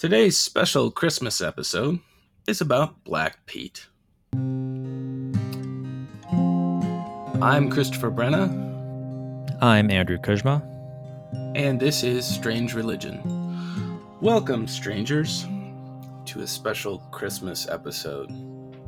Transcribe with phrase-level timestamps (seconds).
[0.00, 1.98] Today's special Christmas episode
[2.48, 3.86] is about Black Pete.
[7.42, 8.48] I'm Christopher Brenna,
[9.60, 10.62] I'm Andrew Kuzma.
[11.54, 13.20] and this is Strange Religion.
[14.22, 15.46] Welcome, strangers,
[16.24, 18.32] to a special Christmas episode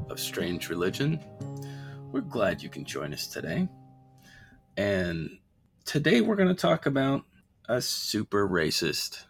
[0.09, 1.21] of Strange Religion.
[2.11, 3.69] We're glad you can join us today.
[4.79, 5.29] And
[5.85, 7.25] today we're going to talk about
[7.69, 9.25] a super racist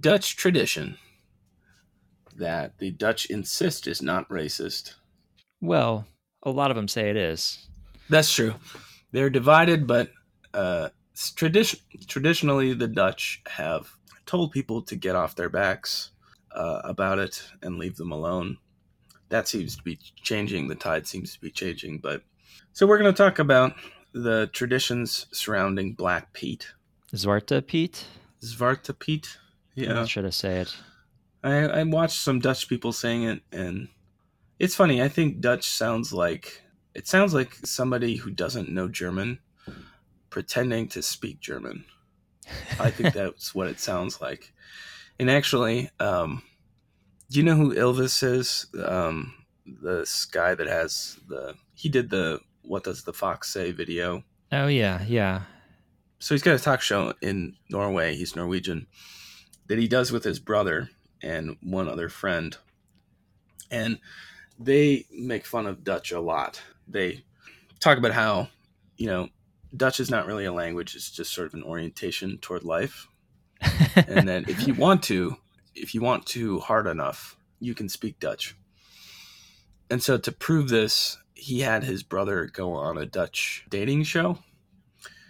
[0.00, 0.98] Dutch tradition
[2.38, 4.94] that the Dutch insist is not racist.
[5.60, 6.06] Well,
[6.42, 7.66] a lot of them say it is.
[8.08, 8.54] That's true.
[9.12, 10.10] They're divided, but
[10.54, 13.88] uh, s- tradition traditionally the Dutch have
[14.26, 16.10] told people to get off their backs
[16.54, 18.58] uh, about it and leave them alone.
[19.28, 20.68] That seems to be changing.
[20.68, 21.98] The tide seems to be changing.
[21.98, 22.22] But
[22.72, 23.74] so we're going to talk about
[24.12, 26.72] the traditions surrounding Black Pete,
[27.14, 28.04] Zwarte Piet?
[28.42, 29.38] Zwarte Piet.
[29.76, 30.76] I'm Yeah, not sure to say it.
[31.42, 33.88] I, I watched some Dutch people saying it, and
[34.58, 35.02] it's funny.
[35.02, 36.62] I think Dutch sounds like
[36.94, 39.40] it sounds like somebody who doesn't know German
[40.30, 41.84] pretending to speak German.
[42.78, 44.52] I think that's what it sounds like.
[45.18, 46.42] And actually, um,
[47.30, 48.66] do you know who Ylvis is?
[48.84, 49.34] Um,
[49.66, 54.22] this guy that has the he did the "What Does the Fox Say" video.
[54.52, 55.42] oh, yeah, yeah.
[56.18, 58.14] So he's got a talk show in Norway.
[58.14, 58.86] He's Norwegian
[59.66, 60.90] that he does with his brother
[61.22, 62.56] and one other friend,
[63.70, 63.98] and
[64.58, 66.62] they make fun of Dutch a lot.
[66.88, 67.24] They
[67.80, 68.48] talk about how
[68.96, 69.28] you know
[69.76, 73.08] Dutch is not really a language; it's just sort of an orientation toward life,
[73.94, 75.36] and that if you want to,
[75.74, 78.56] if you want to hard enough, you can speak Dutch.
[79.90, 84.38] And so to prove this, he had his brother go on a Dutch dating show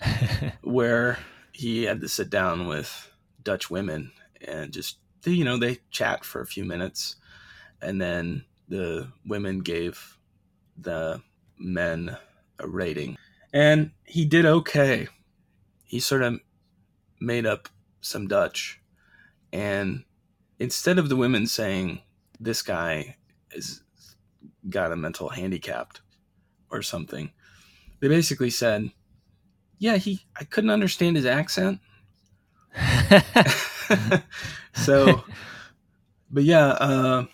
[0.62, 1.19] where
[1.53, 3.11] he had to sit down with
[3.43, 7.17] Dutch women and just they, you know they chat for a few minutes,
[7.81, 10.19] and then the women gave
[10.77, 11.23] the
[11.59, 12.17] men
[12.59, 13.17] a rating,
[13.53, 15.09] and he did okay.
[15.84, 16.41] He sort of
[17.21, 17.69] made up
[18.00, 18.81] some Dutch,
[19.53, 20.05] and
[20.59, 22.03] instead of the women saying
[22.41, 23.16] this guy
[23.53, 23.83] is
[24.69, 25.99] got a mental handicap
[26.71, 27.31] or something,
[28.00, 28.91] they basically said,
[29.78, 31.81] "Yeah, he I couldn't understand his accent."
[34.75, 35.25] so,
[36.31, 37.25] but yeah, uh,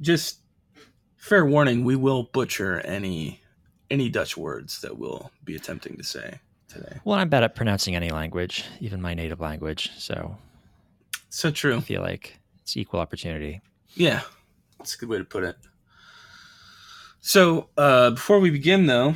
[0.00, 0.38] just
[1.16, 3.40] fair warning: we will butcher any
[3.90, 6.98] any Dutch words that we'll be attempting to say today.
[7.04, 9.90] well, I'm bad at pronouncing any language, even my native language.
[9.98, 10.36] So
[11.30, 11.76] So true.
[11.78, 13.60] I feel like it's equal opportunity.
[13.94, 14.20] Yeah,
[14.78, 15.56] that's a good way to put it.
[17.20, 19.14] So, uh, before we begin, though,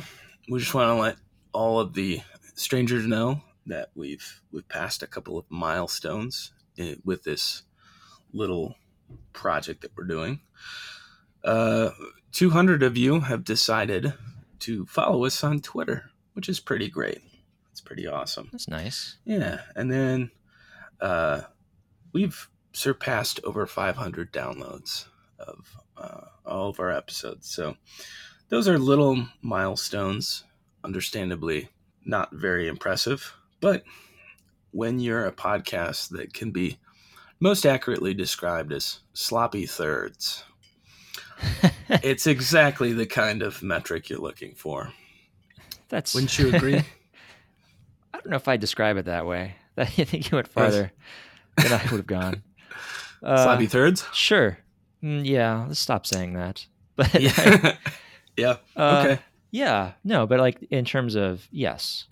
[0.49, 1.15] we just want to let
[1.53, 2.21] all of the
[2.55, 7.63] strangers know that we've we've passed a couple of milestones i with this
[8.33, 8.75] little
[9.31, 10.39] project that we're doing.
[11.43, 11.91] Uh,
[12.31, 14.13] 200 of you have decided
[14.59, 17.21] to follow us on Twitter, which is pretty great.
[17.71, 18.49] It's pretty awesome.
[18.51, 19.17] That's nice.
[19.25, 20.31] Yeah, and then
[20.99, 21.41] uh,
[22.11, 25.05] we've surpassed over 500 downloads
[25.37, 27.49] of uh, all of our episodes.
[27.49, 27.75] So
[28.49, 30.43] those are little milestones.
[30.83, 31.69] Understandably,
[32.05, 33.83] not very impressive, but
[34.71, 36.77] when you're a podcast that can be
[37.39, 40.43] most accurately described as sloppy thirds,
[41.89, 44.91] it's exactly the kind of metric you're looking for.
[45.89, 46.13] That's.
[46.13, 46.75] Wouldn't you agree?
[48.13, 49.55] I don't know if I describe it that way.
[49.77, 50.91] I think you went farther
[51.57, 52.43] than I would have gone.
[53.23, 54.05] Uh, sloppy thirds?
[54.13, 54.57] Sure.
[55.01, 56.65] Mm, yeah, let's stop saying that.
[56.95, 57.77] But Yeah.
[58.37, 58.55] yeah.
[58.75, 59.21] Uh, Okay.
[59.51, 62.05] Yeah, no, but like in terms of yes,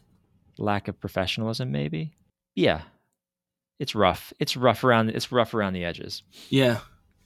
[0.61, 2.13] lack of professionalism, maybe.
[2.55, 2.81] Yeah,
[3.79, 4.31] it's rough.
[4.39, 5.09] It's rough around.
[5.09, 6.23] It's rough around the edges.
[6.49, 6.79] Yeah.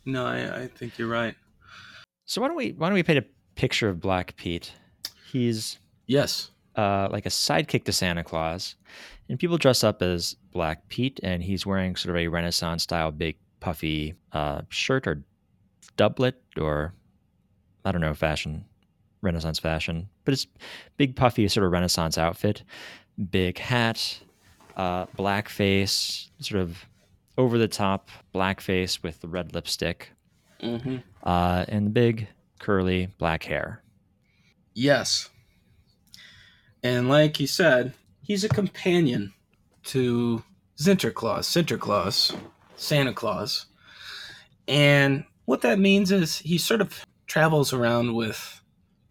[0.06, 1.36] No, I, I think you're right.
[2.26, 3.26] So why don't we why don't we paint a
[3.56, 4.72] picture of Black Pete?
[5.32, 6.52] He's Yes.
[6.76, 8.76] uh, like a sidekick to Santa Claus,
[9.30, 13.12] and people dress up as Black Pete, and he's wearing sort of a Renaissance style
[13.12, 15.24] big puffy uh, shirt or
[15.98, 16.94] doublet or
[17.84, 18.66] I don't know fashion,
[19.22, 20.46] Renaissance fashion, but it's
[20.98, 22.64] big puffy sort of Renaissance outfit,
[23.32, 24.20] big hat,
[24.76, 26.86] uh, black face, sort of
[27.38, 30.12] over the top black face with the red lipstick,
[30.62, 30.98] Mm-hmm.
[31.24, 32.28] uh, and the big
[32.60, 33.84] curly black hair.
[34.74, 35.30] Yes.
[36.84, 39.34] And like you said, he's a companion
[39.86, 40.44] to
[40.78, 42.36] Sinterklaas, Sinterklaas,
[42.76, 43.66] Santa Claus.
[44.68, 48.62] And what that means is he sort of travels around with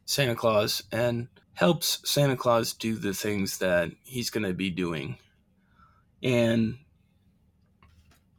[0.06, 5.16] Santa Claus and helps Santa Claus do the things that he's going to be doing.
[6.22, 6.78] And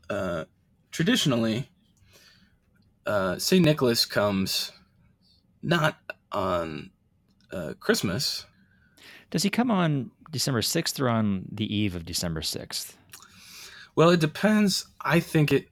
[0.09, 0.45] uh,
[0.91, 1.69] traditionally,
[3.05, 3.63] uh, St.
[3.63, 4.71] Nicholas comes
[5.63, 5.97] not
[6.31, 6.91] on
[7.51, 8.45] uh, Christmas.
[9.31, 12.93] Does he come on December 6th or on the eve of December 6th?
[13.95, 14.87] Well, it depends.
[15.01, 15.69] I think it,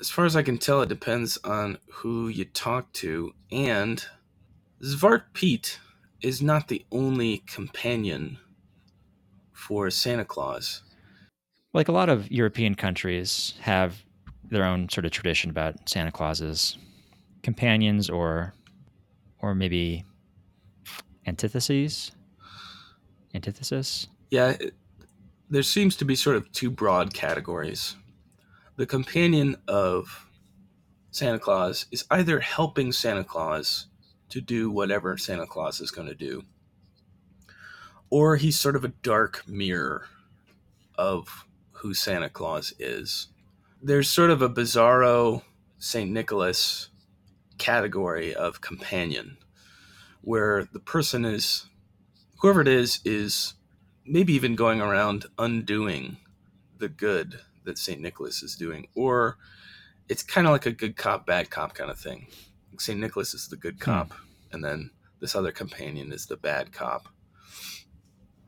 [0.00, 3.32] as far as I can tell, it depends on who you talk to.
[3.52, 4.04] And
[4.82, 5.78] Zwart Piet
[6.22, 8.38] is not the only companion
[9.52, 10.82] for Santa Claus.
[11.72, 14.02] Like a lot of European countries have
[14.44, 16.76] their own sort of tradition about Santa Claus's
[17.42, 18.52] companions or
[19.38, 20.04] or maybe
[21.26, 22.12] antitheses
[23.34, 24.74] antithesis Yeah, it,
[25.48, 27.96] there seems to be sort of two broad categories.
[28.76, 30.26] The companion of
[31.10, 33.86] Santa Claus is either helping Santa Claus
[34.30, 36.44] to do whatever Santa Claus is going to do,
[38.08, 40.06] or he's sort of a dark mirror
[40.96, 43.28] of who Santa Claus is.
[43.82, 45.42] There's sort of a bizarro
[45.78, 46.10] St.
[46.10, 46.88] Nicholas
[47.56, 49.38] category of companion
[50.22, 51.66] where the person is,
[52.38, 53.54] whoever it is, is
[54.04, 56.18] maybe even going around undoing
[56.78, 58.00] the good that St.
[58.00, 58.88] Nicholas is doing.
[58.94, 59.38] Or
[60.08, 62.26] it's kind of like a good cop, bad cop kind of thing.
[62.78, 62.98] St.
[62.98, 64.12] Nicholas is the good cop,
[64.52, 64.90] and then
[65.20, 67.08] this other companion is the bad cop.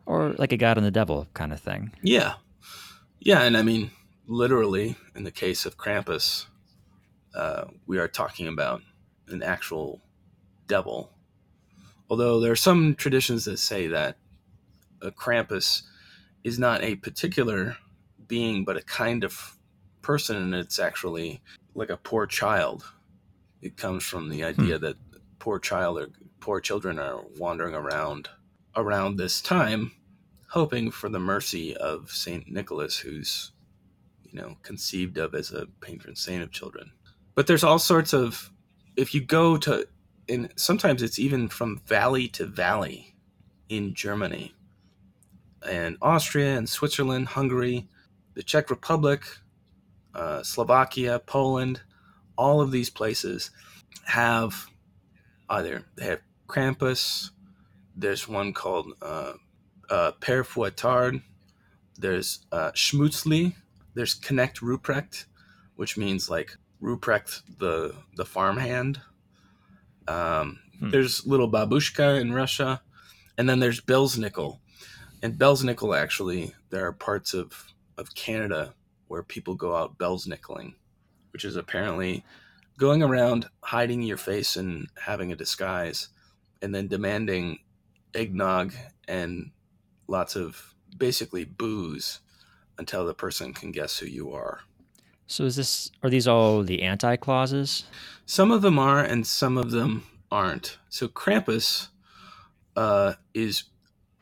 [0.06, 2.34] or like a god and the devil kind of thing Yeah.
[3.20, 3.92] Yeah, and I mean,
[4.26, 6.46] literally, in the case of Krampus,
[7.36, 8.82] uh, we are talking about
[9.28, 10.00] an actual
[10.66, 11.12] devil.
[12.10, 14.16] Although there are some traditions that say that
[15.00, 15.82] a Krampus
[16.42, 17.76] is not a particular
[18.26, 19.56] being, but a kind of
[20.02, 21.40] person, and it's actually
[21.74, 22.84] like a poor child.
[23.62, 24.96] It comes from the idea that
[25.38, 26.08] poor child or
[26.40, 28.28] poor children are wandering around
[28.76, 29.92] around this time
[30.48, 33.52] hoping for the mercy of Saint Nicholas, who's
[34.24, 36.92] you know conceived of as a patron saint of children.
[37.34, 38.50] But there's all sorts of
[38.96, 39.86] if you go to
[40.28, 43.14] and sometimes it's even from valley to valley
[43.68, 44.54] in Germany
[45.68, 47.88] and Austria and Switzerland, Hungary,
[48.34, 49.22] the Czech Republic,
[50.14, 51.80] uh, Slovakia, Poland,
[52.36, 53.50] all of these places
[54.06, 54.66] have
[55.48, 57.30] either they have Krampus.
[57.96, 59.34] There's one called uh,
[59.90, 61.22] uh, Père Fouettard.
[61.98, 63.54] There's uh, Schmutzli.
[63.94, 65.26] There's Knecht Ruprecht,
[65.76, 69.00] which means like Ruprecht, the the farmhand.
[70.08, 70.90] Um, Hmm.
[70.90, 72.82] There's little Babushka in Russia,
[73.38, 74.58] and then there's Belsnickel.
[75.22, 78.74] And Belsnickel, actually, there are parts of of Canada
[79.06, 80.74] where people go out Belsnickeling,
[81.32, 82.24] which is apparently
[82.78, 86.08] going around hiding your face and having a disguise,
[86.62, 87.58] and then demanding
[88.14, 88.74] eggnog
[89.08, 89.50] and
[90.08, 92.20] lots of basically booze
[92.78, 94.60] until the person can guess who you are.
[95.26, 97.84] so is this are these all the anti clauses
[98.26, 100.78] Some of them are, and some of them aren't.
[100.90, 101.88] So Krampus
[102.76, 103.64] uh, is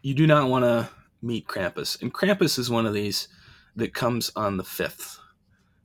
[0.03, 0.91] you do not want to
[1.23, 3.29] meet Krampus, and Krampus is one of these
[3.77, 5.21] that comes on the fifth.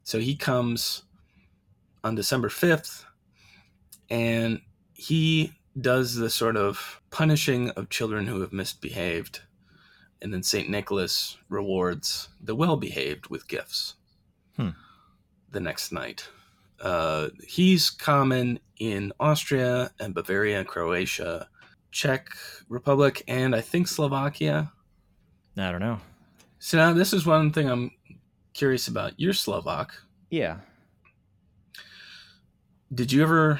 [0.04, 1.05] So he comes
[2.06, 3.04] on December fifth,
[4.12, 4.62] and
[4.94, 9.42] he does the sort of punishing of children who have misbehaved,
[10.22, 13.96] and then Saint Nicholas rewards the well-behaved with gifts.
[14.56, 14.70] Hmm.
[15.52, 16.30] The next night.
[16.80, 21.50] Uh, he's common in Austria and Bavaria and Croatia,
[21.92, 22.30] Czech
[22.70, 24.72] Republic, and I think Slovakia.
[25.58, 26.00] i don't know
[26.60, 27.92] So now this is one thing I'm
[28.54, 29.14] curious about.
[29.18, 29.94] You're Slovak.
[30.30, 30.60] yeah
[32.94, 33.60] Did you ever?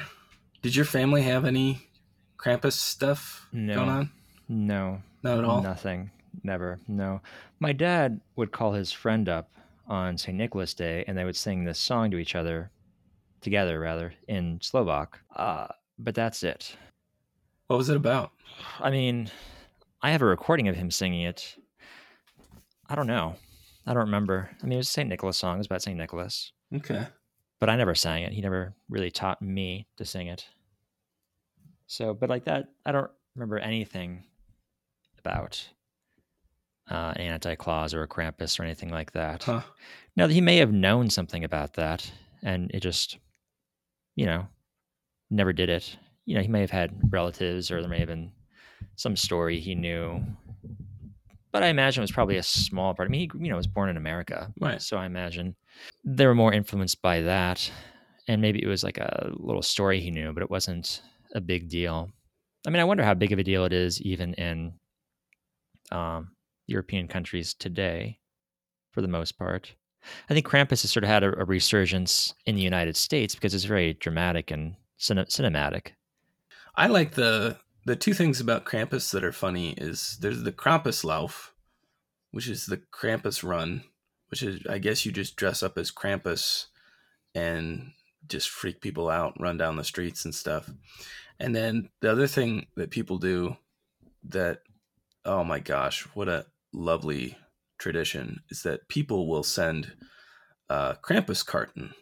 [0.62, 1.88] Did your family have any
[2.38, 3.74] Krampus stuff No.
[3.76, 4.10] going on?
[4.48, 5.62] no Not at all.
[5.62, 6.10] Nothing.
[6.42, 6.78] Never.
[6.86, 7.20] No.
[7.60, 9.50] My dad would call his friend up
[9.88, 10.36] on St.
[10.36, 12.70] Nicholas Day and they would sing this song to each other,
[13.40, 15.18] together rather, in Slovak.
[15.34, 15.68] Uh,
[15.98, 16.76] but that's it.
[17.68, 18.32] What was it about?
[18.80, 19.30] I mean,
[20.02, 21.56] I have a recording of him singing it.
[22.88, 23.34] I don't know.
[23.86, 24.50] I don't remember.
[24.62, 25.08] I mean, it was a St.
[25.08, 25.56] Nicholas song.
[25.56, 25.96] It was about St.
[25.96, 26.52] Nicholas.
[26.74, 27.06] Okay.
[27.58, 28.32] But I never sang it.
[28.32, 30.46] He never really taught me to sing it.
[31.86, 34.24] So, but like that, I don't remember anything
[35.18, 35.66] about
[36.90, 39.44] uh, an anti clause or a Krampus or anything like that.
[39.44, 39.62] Huh.
[40.16, 42.10] Now, he may have known something about that
[42.42, 43.18] and it just,
[44.14, 44.46] you know,
[45.30, 45.96] never did it.
[46.24, 48.32] You know, he may have had relatives or there may have been
[48.96, 50.22] some story he knew.
[51.52, 53.08] But I imagine it was probably a small part.
[53.08, 54.52] I mean, he, you know, was born in America.
[54.60, 54.82] Right.
[54.82, 55.56] So I imagine
[56.04, 57.70] they were more influenced by that.
[58.28, 61.02] And maybe it was like a little story he knew, but it wasn't
[61.34, 62.10] a big deal.
[62.66, 64.72] I mean, I wonder how big of a deal it is even in
[65.92, 66.32] um,
[66.66, 68.18] European countries today,
[68.90, 69.74] for the most part.
[70.28, 73.54] I think Krampus has sort of had a, a resurgence in the United States because
[73.54, 75.92] it's very dramatic and cine- cinematic.
[76.74, 81.50] I like the the two things about Krampus that are funny is there's the Krampuslauf,
[82.32, 83.84] which is the Krampus run,
[84.28, 86.66] which is I guess you just dress up as Krampus
[87.34, 87.92] and
[88.26, 90.70] just freak people out, run down the streets and stuff.
[91.38, 93.56] And then the other thing that people do
[94.24, 94.60] that
[95.26, 97.36] oh my gosh, what a lovely
[97.78, 99.92] tradition is that people will send
[100.70, 101.94] a Krampus carton,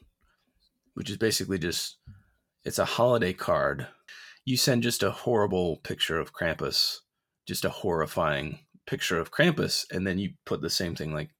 [0.93, 1.97] which is basically just
[2.65, 3.87] it's a holiday card.
[4.45, 6.99] You send just a horrible picture of Krampus,
[7.47, 11.31] just a horrifying picture of Krampus, and then you put the same thing like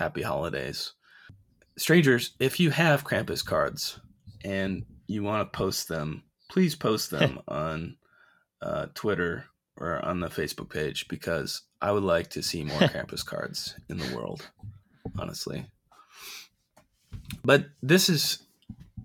[0.00, 0.94] Happy Holidays.
[1.76, 4.00] Strangers, if you have Krampus cards
[4.42, 7.98] and you want to post them, please post them on
[8.62, 9.44] uh, Twitter
[9.76, 13.98] or on the Facebook page because I would like to see more Krampus cards in
[13.98, 14.48] the world,
[15.18, 15.66] honestly.
[17.44, 18.42] But this is,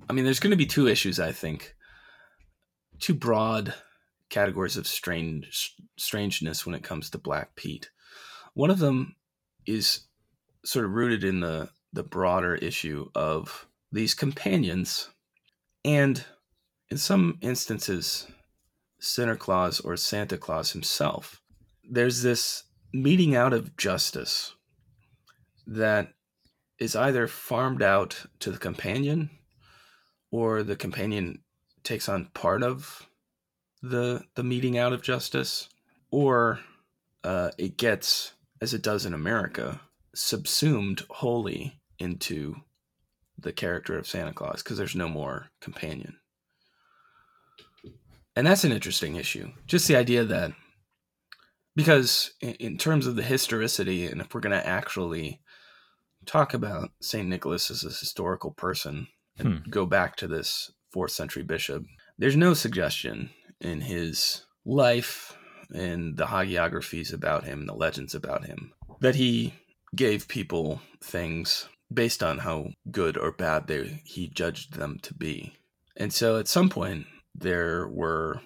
[0.10, 1.76] I mean, there's going to be two issues, I think.
[3.00, 3.74] Two broad
[4.30, 7.90] categories of strange strangeness when it comes to Black Pete.
[8.54, 9.18] One of them
[9.66, 10.06] is
[10.66, 15.10] sort of rooted in the the broader issue of these companions
[15.86, 16.26] and
[16.90, 18.28] in some instances
[19.00, 21.42] Santa Claus or Santa Claus himself.
[21.90, 24.54] There's this meting out of justice
[25.68, 26.14] that
[26.80, 29.30] is either farmed out to the companion
[30.32, 31.40] or the companion
[31.84, 33.06] takes on part of
[33.82, 35.70] the the meting out of justice
[36.12, 36.60] or
[37.24, 39.80] uh, it gets as it does in america
[40.16, 42.56] subsumed wholly into
[43.38, 46.18] the character of santa claus because there's no more companion
[48.36, 50.52] and that's an interesting issue just the idea that
[51.76, 55.42] because in, in terms of the historicity and if we're going to actually
[56.26, 57.28] talk about St.
[57.28, 59.08] Nicholas as a historical person
[59.38, 59.70] and hmm.
[59.70, 61.84] go back to this fourth century bishop,
[62.18, 63.30] there's no suggestion
[63.62, 65.38] in his life
[65.74, 69.54] and the hagiographies about him, the legends about him, that he
[69.96, 75.54] gave people things based on how good or bad they, he judged them to be.
[75.96, 78.42] And so at some point, there were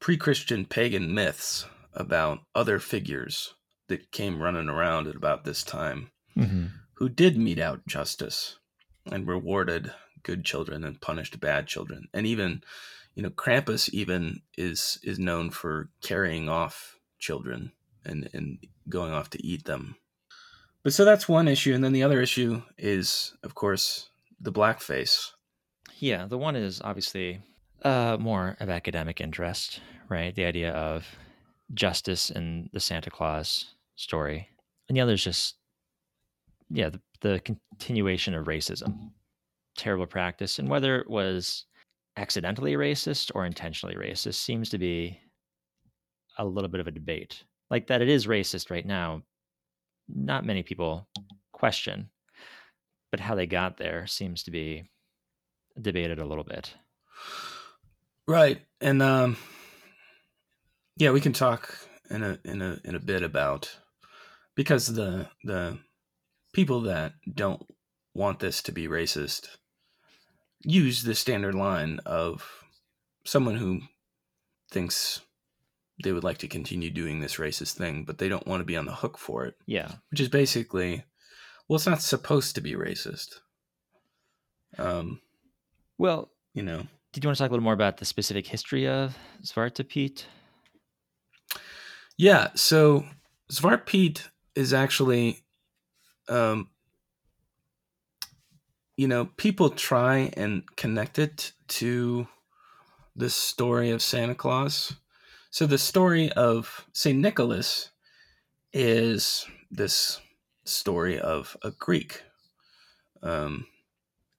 [0.00, 3.54] pre Christian pagan myths about other figures
[3.88, 6.10] that came running around at about this time.
[6.36, 8.58] Mm-hmm who did mete out justice
[9.10, 9.92] and rewarded
[10.22, 12.06] good children and punished bad children.
[12.14, 12.62] And even,
[13.14, 17.72] you know, Krampus even is is known for carrying off children
[18.04, 18.58] and and
[18.88, 19.96] going off to eat them.
[20.84, 25.30] But so that's one issue, and then the other issue is, of course, the blackface.
[25.98, 27.40] Yeah, the one is obviously
[27.82, 30.34] uh, more of academic interest, right?
[30.34, 31.06] The idea of
[31.72, 34.48] justice in the Santa Claus story,
[34.88, 35.56] and the other is just
[36.70, 39.10] yeah, the, the continuation of racism,
[39.76, 41.64] terrible practice, and whether it was
[42.16, 45.18] accidentally racist or intentionally racist seems to be
[46.38, 47.44] a little bit of a debate.
[47.70, 49.22] Like that, it is racist right now.
[50.08, 51.08] Not many people
[51.52, 52.10] question,
[53.10, 54.90] but how they got there seems to be
[55.80, 56.74] debated a little bit.
[58.26, 59.36] Right, and um,
[60.96, 61.78] yeah, we can talk
[62.10, 63.76] in a in a in a bit about
[64.54, 65.78] because the the
[66.52, 67.62] people that don't
[68.14, 69.48] want this to be racist
[70.62, 72.64] use the standard line of
[73.24, 73.80] someone who
[74.70, 75.20] thinks
[76.02, 78.76] they would like to continue doing this racist thing, but they don't want to be
[78.76, 79.54] on the hook for it.
[79.66, 79.92] Yeah.
[80.10, 81.04] Which is basically,
[81.68, 83.36] well, it's not supposed to be racist.
[84.78, 85.20] Um,
[85.98, 86.86] well, you know.
[87.12, 90.26] Did you want to talk a little more about the specific history of Zwarte Piet?
[92.16, 92.48] Yeah.
[92.54, 93.04] So
[93.52, 95.44] Zwarte Piet is actually
[96.28, 96.68] um,
[98.96, 102.28] you know, people try and connect it to
[103.16, 104.94] this story of Santa Claus.
[105.54, 107.16] So the story of St.
[107.16, 107.90] Nicholas
[108.72, 110.20] is this
[110.64, 112.24] story of a Greek,
[113.22, 113.64] um,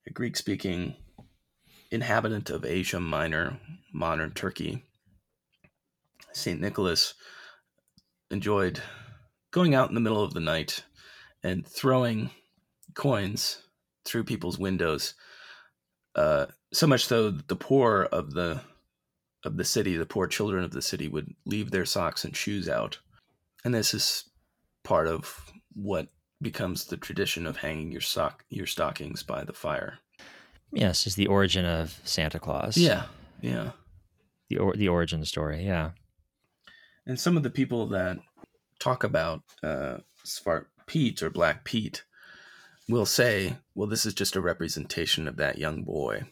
[0.06, 0.94] a Greek speaking
[1.90, 3.58] inhabitant of Asia Minor,
[3.94, 4.84] modern Turkey.
[6.34, 6.60] St.
[6.60, 7.14] Nicholas
[8.30, 8.82] enjoyed
[9.52, 10.84] going out in the middle of the night
[11.44, 12.30] and throwing
[12.94, 13.62] coins
[14.04, 15.14] through people's windows.
[16.14, 18.60] Uh, so much so that the poor of the
[19.46, 22.68] of the city, the poor children of the city, would leave their socks and shoes
[22.68, 23.00] out,
[23.64, 24.30] and this is
[24.84, 26.08] part of what
[26.42, 30.00] becomes the tradition of hanging your sock your stockings by the fire.
[30.72, 32.78] Yes, is the origin of Santa Claus.
[32.78, 33.06] Yeah,
[33.42, 33.72] yeah.
[34.50, 35.66] The or, the origin story.
[35.66, 35.92] Yeah.
[37.06, 38.18] And some of the people that
[38.80, 42.04] talk about uh, Svart Pete or Black Pete
[42.90, 46.24] will say, well, this is just a representation of that young boy.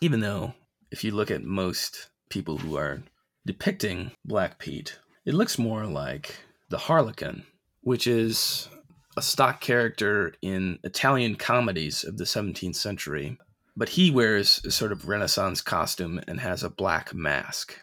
[0.00, 0.54] Even though,
[0.90, 3.02] if you look at most people who are
[3.46, 6.36] depicting Black Pete, it looks more like
[6.68, 7.44] the Harlequin,
[7.82, 8.68] which is
[9.16, 13.38] a stock character in Italian comedies of the 17th century.
[13.76, 17.78] But he wears a sort of Renaissance costume and has a black mask.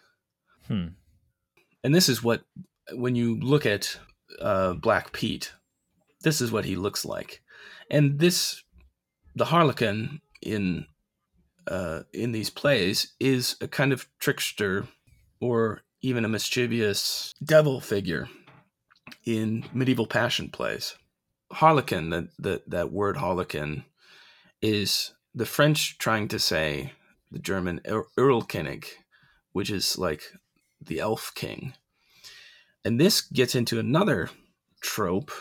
[0.68, 0.88] Hmm.
[1.84, 2.44] And this is what,
[2.94, 4.00] when you look at
[4.42, 5.54] uh, Black Pete,
[6.22, 7.42] this is what he looks like.
[7.92, 8.64] And this,
[9.36, 10.88] the Harlequin in
[11.68, 14.88] uh, in these plays is a kind of trickster
[15.40, 18.28] or even a mischievous devil figure
[19.26, 20.96] in medieval passion plays.
[21.52, 23.86] Harlequin, that that that word Harlequin,
[24.62, 26.94] is the French trying to say
[27.32, 28.86] the German Erlkönig,
[29.52, 30.24] which is like
[30.82, 31.74] the elf king.
[32.86, 34.30] And this gets into another
[34.82, 35.32] trope,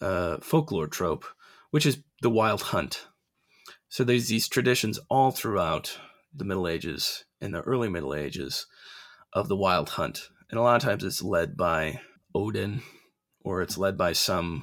[0.00, 1.24] uh, folklore trope,
[1.70, 3.06] which is the wild hunt.
[3.92, 5.98] So there's these traditions all throughout
[6.34, 8.66] the Middle Ages and the early Middle Ages
[9.34, 10.30] of the wild hunt.
[10.48, 12.00] And a lot of times it's led by
[12.34, 12.80] Odin
[13.44, 14.62] or it's led by some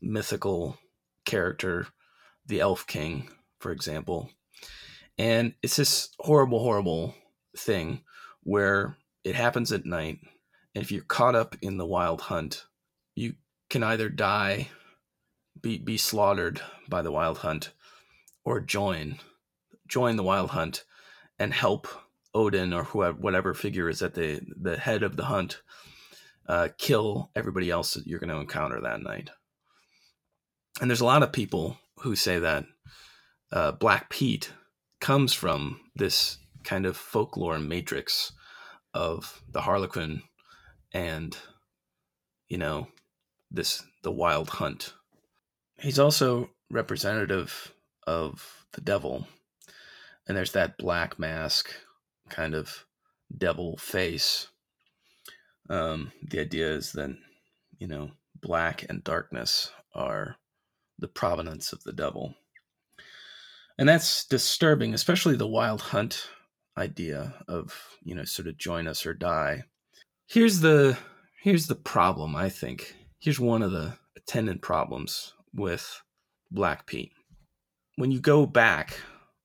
[0.00, 0.78] mythical
[1.26, 1.88] character,
[2.46, 3.28] the Elf King,
[3.58, 4.30] for example.
[5.18, 7.14] And it's this horrible, horrible
[7.58, 8.00] thing
[8.42, 10.16] where it happens at night.
[10.74, 12.64] And if you're caught up in the wild hunt,
[13.14, 13.34] you
[13.68, 14.68] can either die,
[15.60, 17.74] be, be slaughtered by the wild hunt,
[18.50, 19.18] or join
[19.88, 20.84] join the wild hunt
[21.38, 21.88] and help
[22.34, 25.62] Odin or whoever, whatever figure is at the the head of the hunt
[26.48, 29.30] uh, kill everybody else that you're going to encounter that night.
[30.80, 32.64] And there's a lot of people who say that
[33.52, 34.52] uh, Black Pete
[35.00, 38.32] comes from this kind of folklore matrix
[38.92, 40.22] of the Harlequin
[40.92, 41.36] and
[42.48, 42.88] you know
[43.50, 44.94] this the wild hunt.
[45.78, 47.72] He's also representative
[48.10, 49.28] of the devil.
[50.26, 51.70] And there's that black mask
[52.28, 52.84] kind of
[53.36, 54.48] devil face.
[55.68, 57.16] Um, the idea is that,
[57.78, 60.36] you know, black and darkness are
[60.98, 62.34] the provenance of the devil.
[63.78, 66.28] And that's disturbing, especially the wild hunt
[66.76, 69.62] idea of, you know, sort of join us or die.
[70.26, 70.98] Here's the
[71.42, 72.94] here's the problem, I think.
[73.20, 76.02] Here's one of the attendant problems with
[76.50, 77.12] Black Pete
[77.96, 79.00] when you go back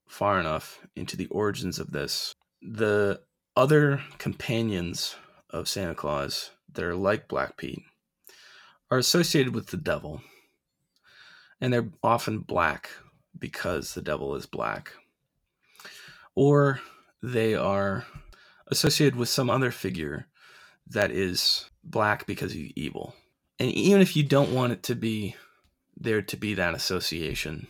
[0.08, 3.22] far enough into the origins of this, the
[3.56, 5.16] other companions
[5.50, 7.84] of Santa Claus that are like Black Pete
[8.92, 10.22] are associated with the devil.
[11.62, 12.90] And they're often black
[13.38, 14.92] because the devil is black.
[16.36, 16.82] Or
[17.24, 18.06] they are
[18.68, 20.28] associated with some other figure
[20.88, 23.16] that is black because he's evil.
[23.60, 25.36] And even if you don't want it to be
[25.98, 27.68] there to be that association,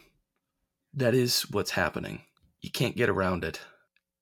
[0.96, 2.22] that is what's happening.
[2.62, 3.60] You can't get around it.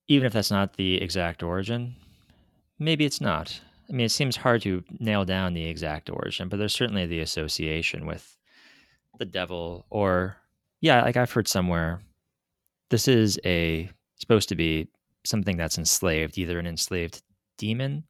[0.08, 1.96] Even if that's not the exact origin,
[2.80, 3.60] maybe it's not.
[3.90, 7.20] I mean, it seems hard to nail down the exact origin, but there's certainly the
[7.20, 8.38] association with
[9.20, 10.38] the devil, or
[10.82, 12.02] yeah, like I've heard somewhere,
[12.90, 14.88] this is a supposed to be
[15.26, 17.22] something that's enslaved, either an enslaved
[17.58, 18.04] demon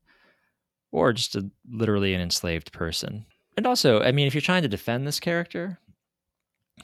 [0.92, 3.26] or just a, literally an enslaved person.
[3.58, 5.80] And also, I mean, if you're trying to defend this character,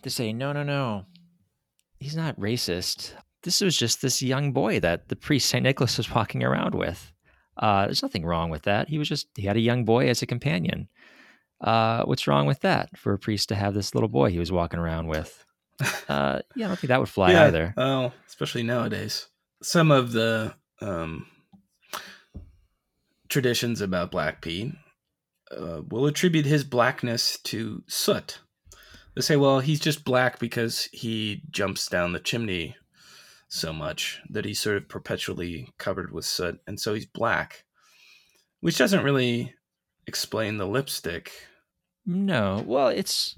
[0.01, 1.05] to say no, no, no,
[1.99, 3.13] he's not racist.
[3.43, 5.63] This was just this young boy that the priest St.
[5.63, 7.11] Nicholas was walking around with.
[7.57, 8.89] Uh, there's nothing wrong with that.
[8.89, 10.87] He was just, he had a young boy as a companion.
[11.61, 14.51] Uh, what's wrong with that for a priest to have this little boy he was
[14.51, 15.45] walking around with?
[16.09, 17.73] Uh, yeah, I don't think that would fly yeah, either.
[17.77, 19.27] Well, especially nowadays.
[19.63, 21.27] Some of the um,
[23.29, 24.73] traditions about Black Pete
[25.55, 28.39] uh, will attribute his blackness to soot.
[29.19, 32.77] They say, well, he's just black because he jumps down the chimney
[33.49, 37.65] so much that he's sort of perpetually covered with soot, and so he's black,
[38.61, 39.53] which doesn't really
[40.07, 41.33] explain the lipstick.
[42.05, 43.35] No, well, it's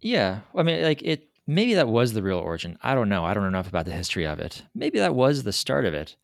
[0.00, 0.42] yeah.
[0.54, 1.24] I mean, like it.
[1.48, 2.78] Maybe that was the real origin.
[2.80, 3.24] I don't know.
[3.24, 4.62] I don't know enough about the history of it.
[4.76, 6.14] Maybe that was the start of it.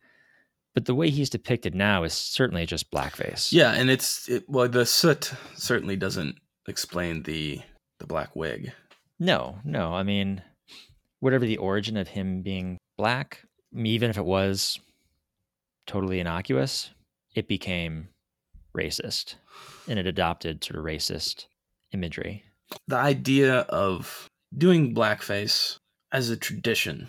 [0.73, 3.51] But the way he's depicted now is certainly just blackface.
[3.51, 7.61] Yeah, and it's it, well, the soot certainly doesn't explain the
[7.99, 8.73] the black wig.
[9.19, 9.93] No, no.
[9.93, 10.41] I mean,
[11.19, 13.41] whatever the origin of him being black,
[13.73, 14.79] even if it was
[15.87, 16.91] totally innocuous,
[17.35, 18.09] it became
[18.75, 19.35] racist
[19.87, 21.45] and it adopted sort of racist
[21.93, 22.43] imagery.
[22.87, 25.77] The idea of doing blackface
[26.11, 27.07] as a tradition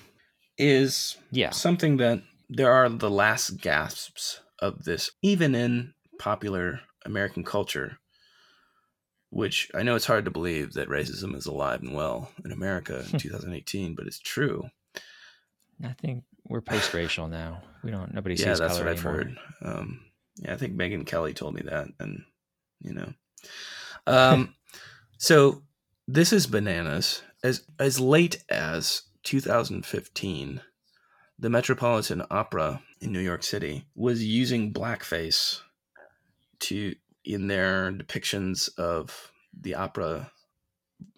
[0.59, 1.51] is yeah.
[1.51, 7.99] something that there are the last gasps of this, even in popular American culture
[9.37, 13.03] which I know it's hard to believe that racism is alive and well in America
[13.03, 13.16] Hmm.
[13.16, 14.70] in 2018, but it's true.
[15.85, 17.62] I think we're post-racial now.
[17.85, 18.14] We don't.
[18.14, 19.37] Nobody yeah, sees that's color what I've heard.
[19.61, 20.01] Um,
[20.37, 22.25] yeah, I think Megyn Kelly told me that, and
[22.81, 23.12] you know,
[24.07, 24.55] um,
[25.18, 25.62] so
[26.09, 27.22] this is bananas.
[27.44, 30.62] As as late as 2015,
[31.38, 35.61] the Metropolitan Opera in New York City was using blackface
[36.61, 36.94] to
[37.27, 40.31] in their depictions of the opera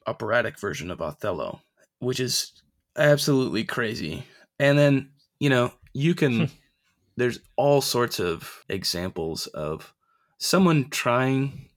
[0.06, 1.60] operatic version of Othello,
[1.98, 2.52] which is
[2.96, 4.24] absolutely crazy.
[4.58, 6.50] And then, you know, you can
[7.16, 9.92] there's all sorts of examples of
[10.38, 11.68] someone trying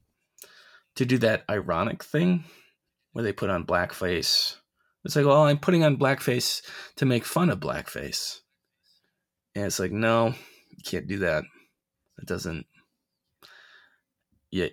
[0.96, 2.44] to do that ironic thing
[3.14, 4.56] where they put on blackface.
[5.04, 6.62] It's like, well, I'm putting on blackface
[6.98, 8.40] to make fun of blackface.
[9.56, 10.36] And it's like, no,
[10.70, 11.44] you can't do that.
[12.20, 12.68] It doesn't.
[14.52, 14.68] Yeah,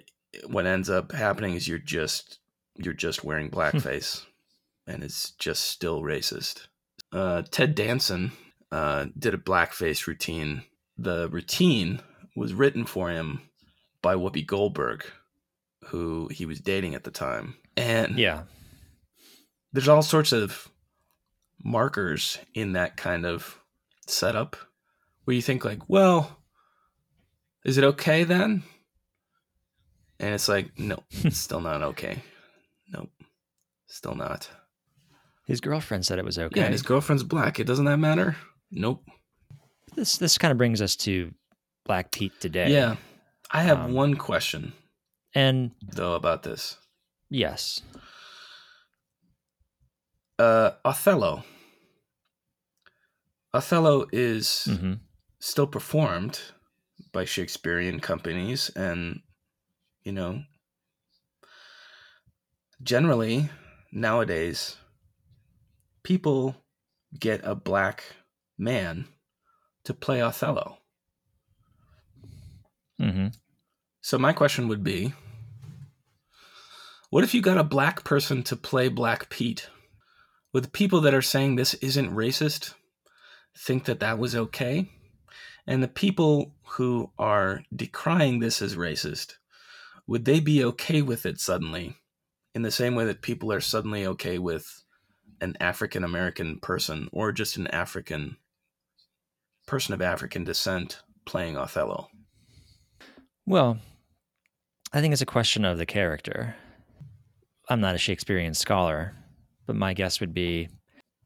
[0.47, 2.39] what ends up happening is you're just
[2.77, 4.25] you're just wearing blackface,
[4.87, 6.67] and it's just still racist.
[7.13, 8.33] Uh, Ted Danson
[8.71, 10.63] uh, did a blackface routine.
[10.99, 12.01] The routine
[12.37, 13.41] was written for him
[14.03, 15.05] by Whoopi Goldberg,
[15.87, 18.43] who he was dating at the time, and Yeah.
[19.73, 20.69] there's all sorts of
[21.63, 23.59] markers in that kind of
[24.07, 24.57] setup
[25.25, 26.39] where you think like, well,
[27.65, 28.63] is it okay then?
[30.21, 32.23] And it's like, no, still not okay.
[32.93, 33.11] Nope,
[33.87, 34.49] still not.
[35.47, 36.61] His girlfriend said it was okay.
[36.61, 37.59] Yeah, and his girlfriend's black.
[37.61, 38.37] It doesn't that matter?
[38.71, 39.03] Nope.
[39.95, 41.33] this this kind of brings us to
[41.87, 42.71] Black Pete today.
[42.73, 42.97] Yeah,
[43.51, 44.73] I have Um, one question
[45.35, 46.77] And though about this.
[47.31, 47.81] yes.
[50.39, 51.45] Uh, Othello.
[53.55, 54.95] Othello is hmm
[55.41, 56.41] still performed
[57.13, 59.21] by Shakespearean companies and
[60.09, 60.43] you know
[62.83, 63.51] generally
[63.93, 64.79] nowadays
[66.03, 66.57] people
[67.21, 68.05] get a black
[68.57, 69.05] man
[69.85, 70.79] to play Othello.
[72.99, 73.27] hmm
[74.01, 75.13] So my question would be
[77.11, 79.69] what if you got a black person to play Black Pete?
[80.55, 82.73] Would the people that are saying this isn't racist
[83.55, 84.91] think that that was okay?
[85.67, 89.35] And the people who are decrying this as racist,
[90.09, 91.95] would they be okay with it suddenly
[92.55, 94.83] in the same way that people are suddenly okay with
[95.41, 98.37] an African American person or just an African
[99.67, 102.09] person of African descent playing Othello?
[103.47, 103.79] Well,
[104.93, 106.57] I think it's a question of the character.
[107.69, 109.15] I'm not a Shakespearean scholar,
[109.67, 110.69] but my guess would be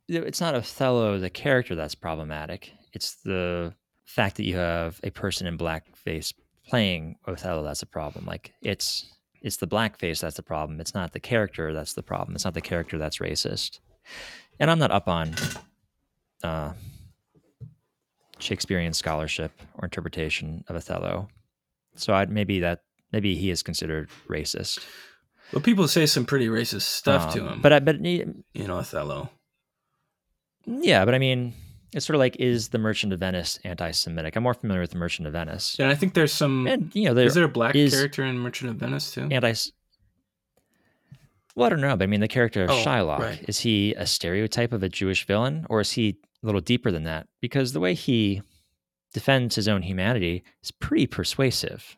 [0.09, 2.73] it's not Othello, the character, that's problematic.
[2.93, 6.35] It's the fact that you have a person in blackface
[6.69, 8.25] playing Othello that's a problem.
[8.27, 9.07] Like it's
[9.41, 10.81] it's the blackface that's the problem.
[10.81, 12.35] It's not the character that's the problem.
[12.35, 13.81] It's not the character that's racist.
[14.61, 15.35] And I'm not up on
[16.45, 16.73] uh,
[18.39, 21.29] Shakespearean scholarship or interpretation of Othello.
[21.97, 24.79] So I'd maybe that maybe he is considered racist.
[25.53, 28.79] Well, people say some pretty racist stuff to Um, him, But I but you know,
[28.79, 29.29] Othello.
[30.67, 31.53] yeah, but I mean,
[31.95, 34.35] it's sort of like is the Merchant of Venice anti-Semitic?
[34.37, 36.67] I'm more familiar with the Merchant of Venice, And I think there's some.
[36.67, 39.29] and you know, there is there a black character in Merchant of Venice too?
[39.31, 39.53] anti.
[41.55, 43.45] Well, I don't know, but I mean, the character of Oh, Shylock right.
[43.47, 47.05] is he a stereotype of a Jewish villain, or is he a little deeper than
[47.05, 47.27] that?
[47.43, 48.41] Because the way he
[49.13, 51.97] defends his own humanity is pretty persuasive.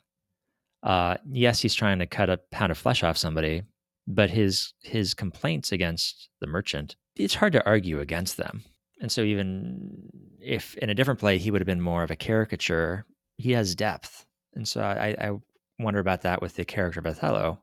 [0.83, 3.63] Uh, yes, he's trying to cut a pound of flesh off somebody,
[4.09, 8.65] but his his complaints against the merchant, it's hard to argue against them.
[9.01, 10.09] And so, even
[10.41, 13.05] if in a different play he would have been more of a caricature,
[13.37, 14.25] he has depth.
[14.55, 15.33] And so, I, I
[15.79, 17.61] wonder about that with the character of Othello.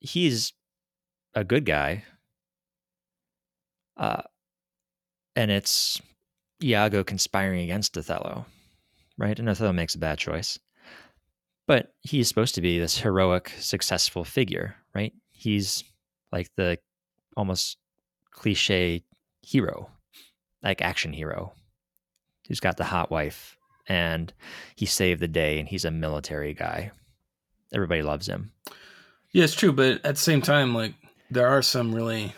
[0.00, 0.52] He's
[1.34, 2.04] a good guy,
[3.96, 4.22] uh,
[5.34, 6.00] and it's
[6.62, 8.46] Iago conspiring against Othello,
[9.16, 9.38] right?
[9.38, 10.58] And Othello makes a bad choice.
[11.66, 15.12] But he's supposed to be this heroic, successful figure, right?
[15.30, 15.84] He's
[16.32, 16.78] like the
[17.36, 17.78] almost
[18.30, 19.04] cliche
[19.42, 19.90] hero,
[20.62, 21.52] like action hero,
[22.48, 23.56] who's got the hot wife
[23.88, 24.32] and
[24.76, 26.92] he saved the day and he's a military guy.
[27.74, 28.52] Everybody loves him.
[29.32, 30.94] Yeah, it's true, but at the same time, like
[31.30, 32.34] there are some really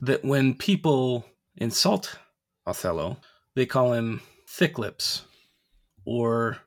[0.00, 1.24] that when people
[1.56, 2.18] insult
[2.66, 3.18] Othello,
[3.54, 5.22] they call him thick lips,
[6.04, 6.58] or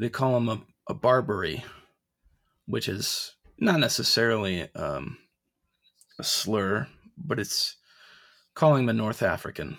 [0.00, 1.64] they call him a, a Barbary,
[2.66, 5.18] which is not necessarily um,
[6.18, 7.76] a slur, but it's
[8.54, 9.76] calling him a North African.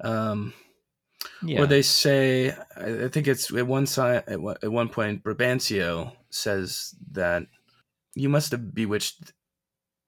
[0.00, 0.52] Um,
[1.42, 1.62] Yeah.
[1.62, 6.94] Or they say, I think it's at one side at at one point, Brabantio says
[7.12, 7.46] that
[8.14, 9.32] you must have bewitched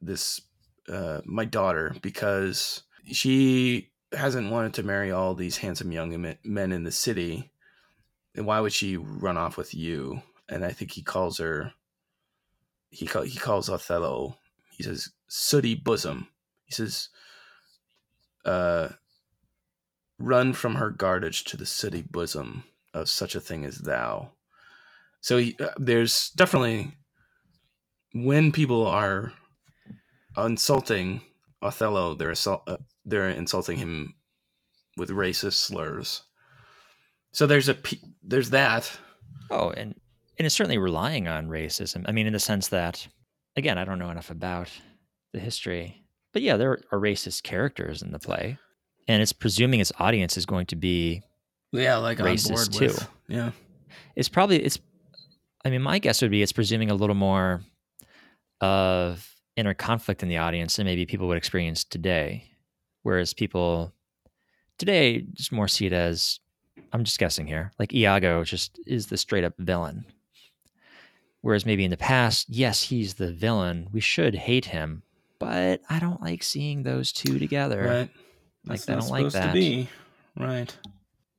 [0.01, 0.41] this
[0.89, 6.85] uh, my daughter because she hasn't wanted to marry all these handsome young men in
[6.85, 7.51] the city.
[8.35, 10.23] And why would she run off with you?
[10.49, 11.73] And i think he calls her
[12.91, 14.37] he call, he calls othello
[14.71, 16.29] he says sooty bosom.
[16.65, 17.09] He says
[18.45, 18.91] uh
[20.19, 24.31] run from her guardage to the sooty bosom of such a thing as thou
[25.21, 26.93] so uh, there's definitely
[28.15, 29.33] when people are
[30.37, 31.21] insulting
[31.63, 34.15] Othello, they're assault, uh, they're insulting him
[34.97, 36.23] with racist slurs.
[37.33, 37.77] So there's a
[38.23, 38.91] there's that.
[39.51, 39.95] Oh, and
[40.39, 42.05] and it's certainly relying on racism.
[42.07, 43.07] I mean, in the sense that,
[43.57, 44.71] again, I don't know enough about
[45.33, 48.59] the history, but yeah, there are racist characters in the play,
[49.09, 51.23] and it's presuming its audience is going to be
[51.73, 52.87] yeah, like racist too.
[52.87, 53.51] With, yeah,
[54.15, 54.79] it's probably it's.
[55.65, 57.61] I mean, my guess would be it's presuming a little more
[58.61, 62.45] of inner conflict in the audience than maybe people would experience today.
[63.03, 63.93] Whereas people
[64.79, 66.41] today just more see it as
[66.93, 70.05] I'm just guessing here, like Iago just is the straight up villain.
[71.41, 73.89] Whereas maybe in the past, yes, he's the villain.
[73.93, 75.03] We should hate him,
[75.39, 77.85] but I don't like seeing those two together.
[77.85, 78.11] Right.
[78.67, 79.47] That's like I don't like that.
[79.49, 79.89] To be.
[80.37, 80.77] Right.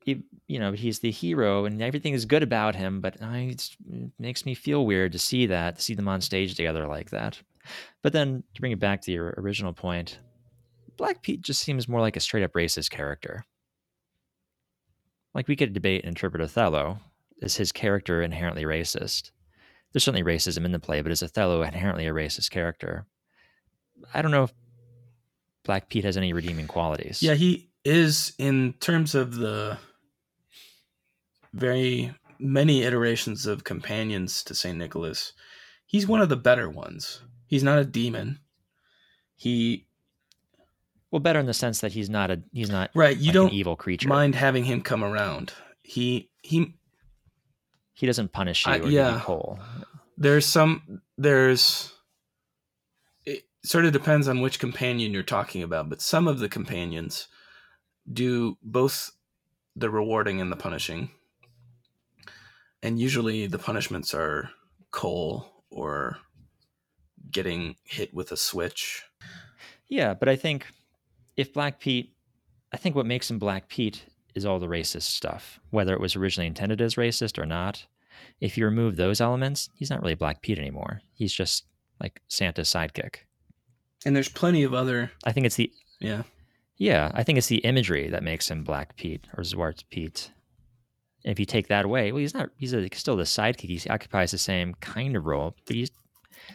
[0.04, 3.70] He, you know, he's the hero and everything is good about him, but I, it
[4.18, 7.42] makes me feel weird to see that, to see them on stage together like that.
[8.02, 10.20] But then to bring it back to your original point,
[10.96, 13.46] Black Pete just seems more like a straight up racist character.
[15.34, 17.00] Like we could debate and interpret Othello.
[17.42, 19.32] Is his character inherently racist?
[19.92, 23.06] There's certainly racism in the play, but is Othello inherently a racist character?
[24.14, 24.54] I don't know if
[25.68, 27.22] Black Pete has any redeeming qualities.
[27.22, 29.78] Yeah, he is in terms of the
[31.54, 34.78] very many iterations of companions to St.
[34.78, 35.34] Nicholas.
[35.86, 37.22] He's one of the better ones.
[37.46, 38.40] He's not a demon.
[39.36, 39.86] He
[41.12, 43.16] well, better in the sense that he's not a he's not right.
[43.16, 44.08] You like don't evil creature.
[44.08, 45.54] Mind having him come around.
[45.84, 46.76] He he
[47.94, 48.74] he doesn't punish you.
[48.74, 49.22] Uh, yeah.
[50.18, 51.94] There's some there's
[53.68, 57.28] sort of depends on which companion you're talking about, but some of the companions
[58.12, 59.12] do both
[59.76, 61.12] the rewarding and the punishing.
[62.82, 64.52] And usually the punishments are
[64.92, 66.18] coal or
[67.30, 69.04] getting hit with a switch.
[69.88, 70.66] Yeah, but I think
[71.36, 72.14] if Black Pete,
[72.74, 76.16] I think what makes him Black Pete is all the racist stuff, whether it was
[76.16, 77.86] originally intended as racist or not.
[78.40, 81.02] If you remove those elements, he's not really Black Pete anymore.
[81.14, 81.66] He's just
[82.00, 83.27] like Santa's sidekick.
[84.06, 85.12] And there's plenty of other.
[85.26, 85.72] I think it's the.
[86.00, 86.24] Yeah.
[86.78, 90.32] Yeah, I think it's the imagery that makes him Black Pete or Zwart Pete.
[91.26, 92.50] And if you take that away, well, he's not.
[92.58, 93.62] He's a, still the sidekick.
[93.62, 95.92] He occupies the same kind of role, but he's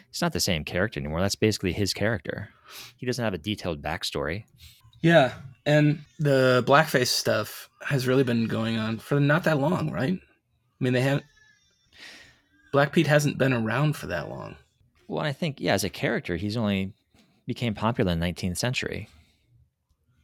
[0.09, 1.19] he's not the same character anymore.
[1.19, 2.49] That's basically his character.
[2.97, 4.45] He doesn't have a detailed backstory.
[5.01, 5.33] Yeah,
[5.65, 10.13] and the blackface stuff has really been going on for not that long, right?
[10.13, 11.25] I mean, they haven't.
[12.71, 14.55] Black Pete hasn't been around for that long.
[15.07, 16.93] Well, I think yeah, as a character, he's only
[17.45, 19.09] became popular in the 19th century.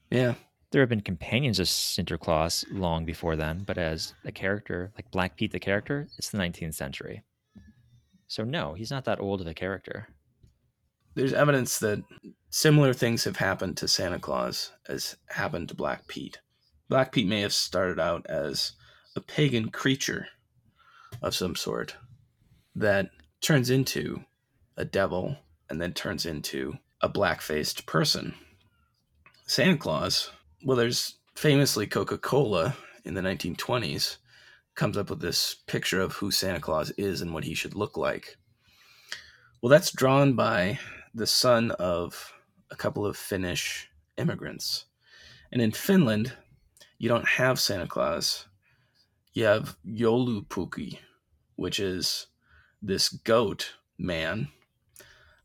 [0.09, 0.35] Yeah.
[0.71, 5.35] There have been companions of Sinterklaas long before then, but as a character, like Black
[5.35, 7.23] Pete the character, it's the 19th century.
[8.27, 10.07] So no, he's not that old of a character.
[11.15, 12.03] There's evidence that
[12.51, 16.39] similar things have happened to Santa Claus as happened to Black Pete.
[16.87, 18.73] Black Pete may have started out as
[19.15, 20.27] a pagan creature
[21.21, 21.95] of some sort
[22.75, 23.09] that
[23.41, 24.23] turns into
[24.77, 25.35] a devil
[25.69, 28.33] and then turns into a black faced person.
[29.45, 30.31] Santa Claus,
[30.63, 34.17] well, there's famously Coca Cola in the 1920s
[34.75, 37.97] comes up with this picture of who Santa Claus is and what he should look
[37.97, 38.37] like.
[39.61, 40.79] Well, that's drawn by
[41.13, 42.33] the son of
[42.71, 44.85] a couple of Finnish immigrants.
[45.51, 46.33] And in Finland,
[46.97, 48.45] you don't have Santa Claus.
[49.33, 50.99] You have Joulupukki,
[51.55, 52.27] which is
[52.81, 54.49] this goat man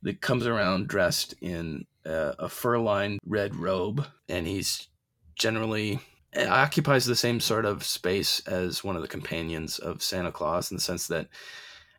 [0.04, 4.88] that comes around dressed in a, a fur-lined red robe, and he's
[5.34, 5.98] generally
[6.36, 10.76] occupies the same sort of space as one of the companions of Santa Claus in
[10.76, 11.28] the sense that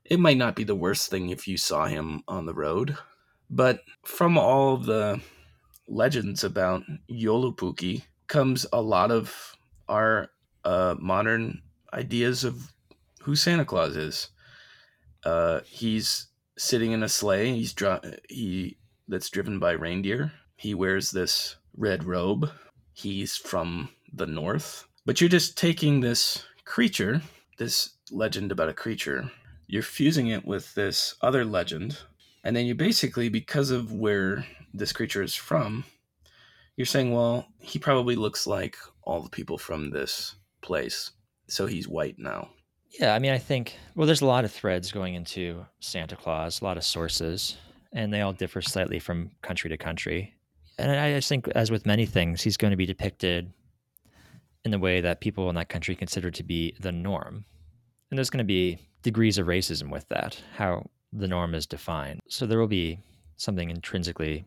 [0.03, 2.97] it might not be the worst thing if you saw him on the road.
[3.49, 5.21] But from all the
[5.87, 9.55] legends about Joulupukki comes a lot of
[9.87, 10.29] our
[10.63, 11.61] uh, modern
[11.93, 12.73] ideas of
[13.21, 14.29] who Santa Claus is.
[15.23, 17.53] Uh, he's sitting in a sleigh.
[17.55, 20.33] He's dri- he that's driven by reindeer.
[20.57, 22.49] He wears this red robe.
[22.93, 24.85] He's from the north.
[25.05, 27.21] But you're just taking this creature,
[27.57, 29.31] this legend about a creature,
[29.67, 31.99] you're fusing it with this other legend
[32.43, 35.83] And then you basically, because of where this creature is from,
[36.77, 41.11] you're saying, well, he probably looks like all the people from this place.
[41.49, 42.49] So he's white now.
[42.99, 46.61] Yeah, I mean, I think, well, there's a lot of threads going into Santa Claus,
[46.61, 47.57] a lot of sources,
[47.91, 50.33] and they all differ slightly from country to country.
[50.77, 53.51] And I just think, as with many things, he's going to be depicted
[54.63, 57.45] in the way that people in that country consider to be the norm.
[58.09, 62.21] And there's going to be degrees of racism with that, how the norm is defined.
[62.29, 62.99] So there will be
[63.37, 64.45] something intrinsically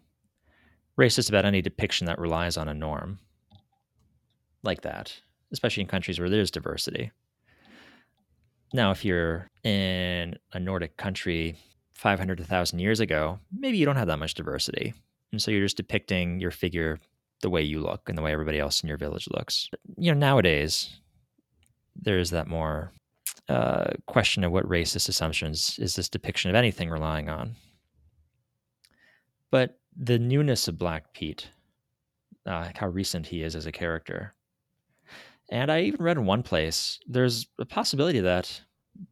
[0.99, 3.19] racist about any depiction that relies on a norm
[4.63, 5.15] like that,
[5.53, 7.13] especially in countries where there's diversity.
[8.73, 11.57] Now, if you're in a Nordic country
[11.95, 14.95] 500 to 1,000 years ago, maybe you don't have that much diversity.
[15.33, 16.99] And so you're just depicting your figure
[17.41, 19.69] the way you look and the way everybody else in your village looks.
[19.97, 21.01] You know, nowadays,
[21.97, 22.93] there is that more
[23.49, 27.55] uh, question of what racist assumptions is this depiction of anything relying on.
[29.51, 31.49] But the newness of Black Pete,
[32.47, 34.35] uh, how recent he is as a character.
[35.51, 38.61] And I even read in one place there's a possibility that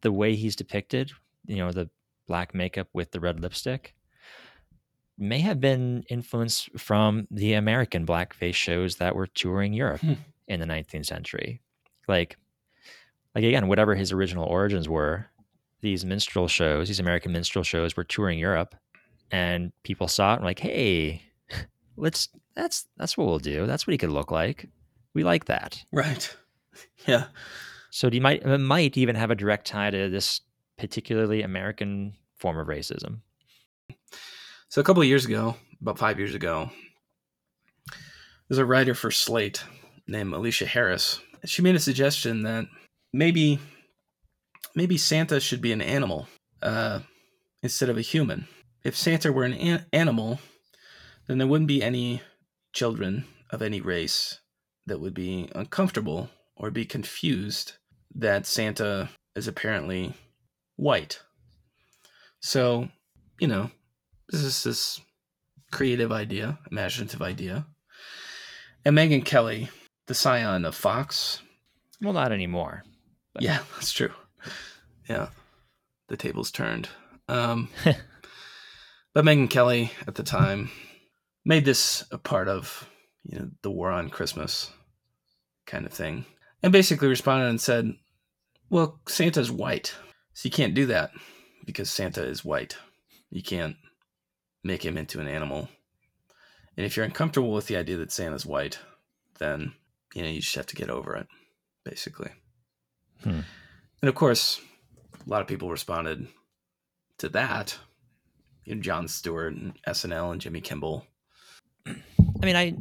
[0.01, 1.11] the way he's depicted,
[1.45, 1.89] you know, the
[2.27, 3.95] black makeup with the red lipstick,
[5.17, 10.13] may have been influenced from the American blackface shows that were touring Europe hmm.
[10.47, 11.61] in the 19th century.
[12.07, 12.37] Like,
[13.33, 15.27] like again, whatever his original origins were,
[15.81, 18.75] these minstrel shows, these American minstrel shows were touring Europe
[19.31, 21.21] and people saw it and like, hey,
[21.97, 23.65] let's that's that's what we'll do.
[23.65, 24.69] That's what he could look like.
[25.17, 25.83] We like that.
[25.91, 26.35] Right.
[27.07, 27.27] Yeah.
[27.89, 30.41] So you might it might even have a direct tie to this
[30.77, 33.21] particularly American form of racism.
[34.69, 36.69] So a couple of years ago, about five years ago,
[38.47, 39.63] there's a writer for Slate
[40.05, 41.19] named Aisha Harris.
[41.45, 42.65] She made a suggestion that
[43.11, 43.57] maybe
[44.75, 46.27] maybe Santa should be an animal
[46.61, 46.99] uh,
[47.63, 48.47] instead of a human
[48.83, 50.39] if Santa were an, an animal,
[51.27, 52.21] then there wouldn't be any
[52.73, 54.39] children of any race
[54.87, 57.73] that would be uncomfortable or be confused
[58.15, 60.13] that Santa is apparently
[60.75, 61.21] white.
[62.39, 62.89] So,
[63.39, 63.69] you know,
[64.29, 65.01] this is this
[65.71, 67.67] creative idea, imaginative idea.
[68.83, 69.69] And Megyn Kelly,
[70.07, 71.41] the scion of Fox.
[72.01, 72.83] Well, not anymore.
[73.33, 73.43] But.
[73.43, 74.11] Yeah, that's true.
[75.07, 75.29] Yeah,
[76.07, 76.89] the tables turned.
[77.27, 77.69] Um,
[79.17, 80.69] But Megyn Kelly at the time
[81.43, 82.87] made this a part of
[83.23, 84.69] you know the war on Christmas
[85.67, 86.25] kind of thing,
[86.63, 87.93] and basically responded and said,
[88.69, 89.93] "Well, Santa's white,
[90.33, 91.11] so you can't do that
[91.65, 92.77] because Santa is white.
[93.29, 93.75] You can't
[94.63, 95.69] make him into an animal.
[96.75, 98.79] And if you're uncomfortable with the idea that Santa's white,
[99.37, 99.73] then
[100.15, 101.27] you know you just have to get over it,
[101.83, 102.31] basically."
[103.23, 103.41] Hmm.
[104.01, 104.59] And of course,
[105.25, 106.27] a lot of people responded
[107.19, 107.77] to that
[108.67, 111.07] you know, Jon Stewart and SNL and Jimmy Kimmel.
[111.87, 112.75] I mean, I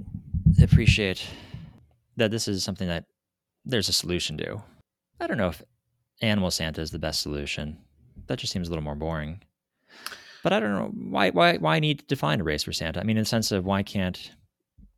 [0.60, 1.24] appreciate
[2.16, 3.04] that this is something that
[3.64, 4.62] there's a solution to.
[5.20, 5.62] I don't know if
[6.22, 7.78] Animal Santa is the best solution.
[8.28, 9.42] That just seems a little more boring.
[10.42, 13.00] But I don't know why why why need to define a race for Santa?
[13.00, 14.30] I mean, in the sense of why can't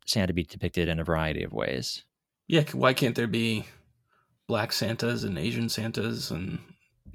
[0.05, 2.03] Santa be depicted in a variety of ways?
[2.47, 3.65] Yeah, why can't there be
[4.47, 6.59] black Santas and Asian Santas and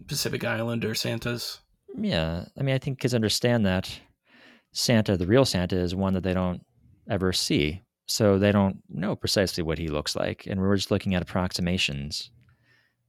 [0.06, 1.60] Pacific Islander Santas?
[1.96, 4.00] Yeah, I mean, I think kids understand that
[4.72, 6.62] Santa, the real Santa, is one that they don't
[7.08, 11.14] ever see, so they don't know precisely what he looks like, and we're just looking
[11.14, 12.30] at approximations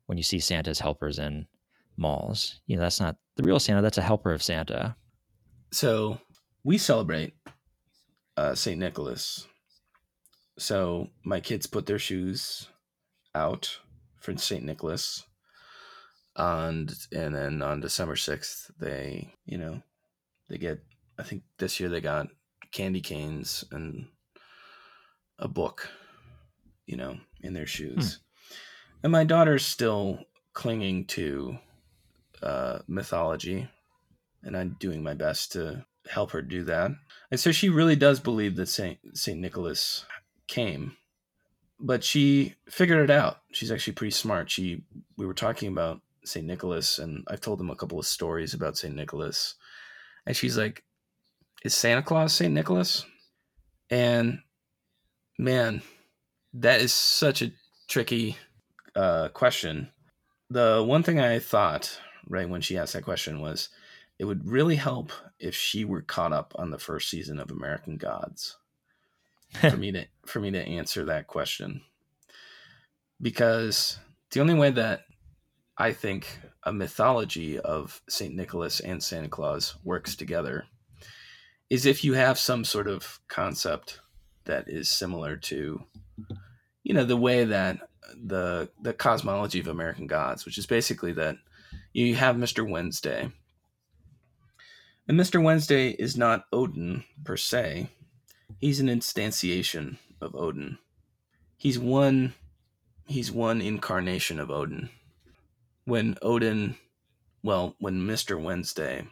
[0.05, 1.47] when you see Santa's helpers in
[1.97, 2.59] malls.
[2.67, 4.95] You know, that's not the real Santa; that's a helper of Santa.
[5.71, 6.19] So
[6.63, 7.33] we celebrate
[8.37, 9.47] uh, Saint Nicholas.
[10.57, 12.69] So my kids put their shoes
[13.33, 13.79] out
[14.21, 15.25] for Saint Nicholas
[16.35, 19.81] and and then on December sixth, they you know
[20.49, 20.79] they get
[21.17, 22.27] I think this year they got
[22.71, 24.07] candy canes and
[25.39, 25.89] a book,
[26.85, 28.15] you know, in their shoes.
[28.15, 28.55] Hmm.
[29.03, 30.19] And my daughter's still
[30.53, 31.57] clinging to
[32.41, 33.67] uh, mythology,
[34.43, 36.91] and I'm doing my best to help her do that.
[37.31, 40.05] And so she really does believe that Saint Saint Nicholas
[40.47, 40.97] came,
[41.79, 43.39] but she figured it out.
[43.51, 44.49] She's actually pretty smart.
[44.49, 44.83] She
[45.17, 46.45] we were talking about St.
[46.45, 48.95] Nicholas, and I've told them a couple of stories about St.
[48.95, 49.55] Nicholas.
[50.25, 50.83] And she's like,
[51.63, 52.53] Is Santa Claus St.
[52.53, 53.05] Nicholas?
[53.89, 54.39] And
[55.37, 55.81] man,
[56.53, 57.51] that is such a
[57.87, 58.37] tricky
[58.95, 59.89] uh, question.
[60.49, 63.69] The one thing I thought right when she asked that question was
[64.17, 67.97] it would really help if she were caught up on the first season of American
[67.97, 68.57] Gods
[69.59, 71.81] for me to for me to answer that question
[73.21, 73.97] because
[74.31, 75.01] the only way that
[75.77, 78.33] I think a mythology of St.
[78.33, 80.65] Nicholas and Santa Claus works together
[81.69, 83.99] is if you have some sort of concept
[84.45, 85.83] that is similar to
[86.83, 87.79] you know the way that
[88.23, 91.37] the the cosmology of American gods, which is basically that
[91.93, 92.67] you have Mr.
[92.67, 93.31] Wednesday.
[95.07, 95.41] And Mr.
[95.41, 97.89] Wednesday is not Odin per se.
[98.59, 100.77] He's an instantiation of Odin.
[101.57, 102.33] He's one
[103.07, 104.89] he's one incarnation of Odin.
[105.85, 106.75] When Odin
[107.43, 108.41] well, when Mr.
[108.41, 109.07] Wednesday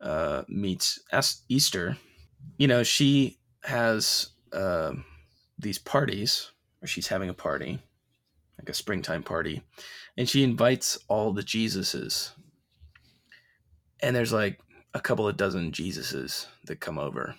[0.00, 0.98] uh, meets
[1.48, 1.96] Easter,
[2.58, 4.92] you know, she has uh,
[5.58, 6.50] these parties,
[6.82, 7.80] or she's having a party,
[8.58, 9.62] like a springtime party,
[10.16, 12.32] and she invites all the Jesuses.
[14.00, 14.60] And there's like
[14.92, 17.34] a couple of dozen Jesuses that come over.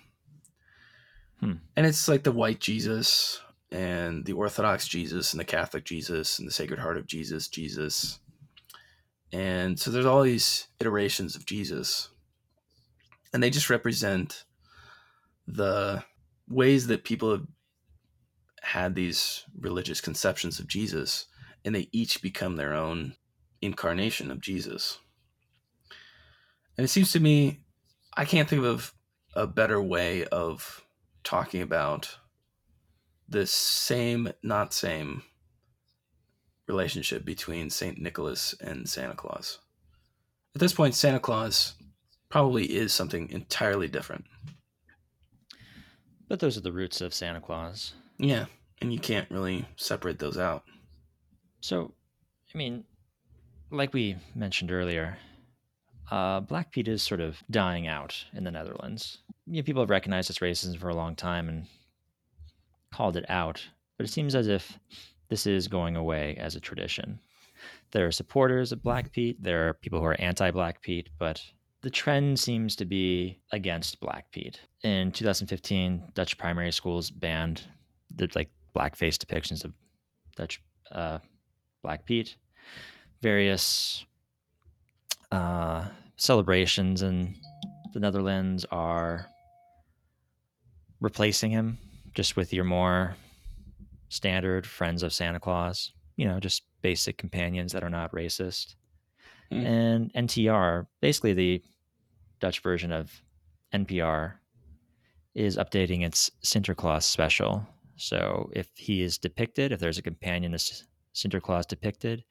[1.40, 1.54] Hmm.
[1.76, 6.46] And it's like the white Jesus and the Orthodox Jesus and the Catholic Jesus and
[6.46, 8.18] the Sacred Heart of Jesus, Jesus.
[9.32, 12.08] And so there's all these iterations of Jesus.
[13.32, 14.44] And they just represent
[15.46, 16.02] the
[16.48, 17.46] ways that people have
[18.62, 21.26] had these religious conceptions of Jesus,
[21.64, 23.14] and they each become their own
[23.62, 24.98] incarnation of Jesus.
[26.76, 27.60] And it seems to me,
[28.16, 28.92] I can't think of
[29.34, 30.84] a better way of
[31.24, 32.18] talking about
[33.28, 35.22] this same, not same
[36.68, 37.98] relationship between St.
[37.98, 39.58] Nicholas and Santa Claus.
[40.54, 41.74] At this point, Santa Claus
[42.28, 44.24] probably is something entirely different.
[46.28, 47.94] But those are the roots of Santa Claus.
[48.18, 48.46] Yeah,
[48.80, 50.64] and you can't really separate those out.
[51.60, 51.92] So,
[52.54, 52.84] I mean,
[53.70, 55.18] like we mentioned earlier,
[56.10, 59.18] uh, Black Pete is sort of dying out in the Netherlands.
[59.46, 61.66] You know, people have recognized its racism for a long time and
[62.92, 63.64] called it out,
[63.96, 64.78] but it seems as if
[65.28, 67.18] this is going away as a tradition.
[67.92, 71.42] There are supporters of Black Pete, there are people who are anti Black Pete, but
[71.82, 74.60] the trend seems to be against Black Pete.
[74.82, 77.62] In 2015, Dutch primary schools banned
[78.14, 79.72] the like blackface depictions of
[80.36, 80.62] Dutch
[80.92, 81.18] uh,
[81.82, 82.36] Black Pete.
[83.22, 84.04] Various
[85.32, 87.34] uh, celebrations in
[87.92, 89.26] the Netherlands are
[91.00, 91.78] replacing him
[92.14, 93.16] just with your more
[94.08, 98.74] standard friends of Santa Claus, you know, just basic companions that are not racist.
[99.52, 99.64] Mm.
[99.64, 101.62] And NTR, basically the
[102.40, 103.22] Dutch version of
[103.72, 104.34] NPR
[105.34, 107.66] is updating its Sinterklaas special.
[107.96, 110.84] So if he is depicted, if there's a companion as
[111.14, 112.24] Sinterklaas depicted,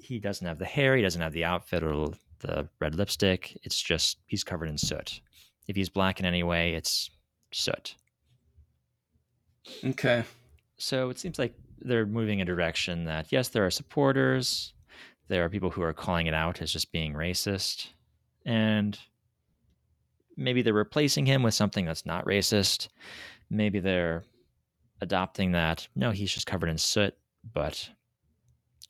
[0.00, 3.58] he doesn't have the hair, he doesn't have the outfit or the red lipstick.
[3.62, 5.20] It's just he's covered in soot.
[5.66, 7.10] If he's black in any way, it's
[7.52, 7.94] soot.
[9.84, 10.24] Okay.
[10.78, 14.72] So it seems like they're moving in a direction that yes, there are supporters,
[15.28, 17.88] there are people who are calling it out as just being racist,
[18.44, 18.98] and
[20.36, 22.88] maybe they're replacing him with something that's not racist.
[23.50, 24.24] Maybe they're
[25.00, 25.86] adopting that.
[25.94, 27.14] No, he's just covered in soot,
[27.52, 27.88] but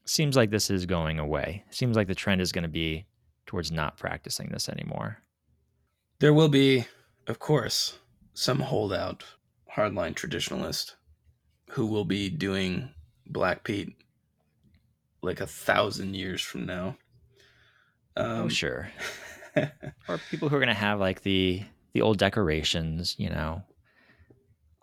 [0.04, 1.64] seems like this is going away.
[1.70, 3.06] Seems like the trend is going to be
[3.46, 5.18] towards not practicing this anymore.
[6.20, 6.86] There will be,
[7.26, 7.98] of course,
[8.34, 9.24] some holdout
[9.74, 10.94] hardline traditionalist
[11.70, 12.90] who will be doing
[13.26, 13.94] Black Pete
[15.22, 16.96] like a thousand years from now.
[18.16, 18.90] Oh, um, oh, sure.
[19.56, 21.62] or people who are going to have like the
[21.92, 23.62] the old decorations, you know,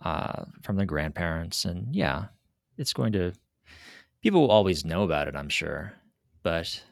[0.04, 2.26] uh, from the grandparents, and yeah,
[2.78, 3.34] it's going to.
[4.22, 5.94] People will always know about it, I'm sure,
[6.42, 6.84] but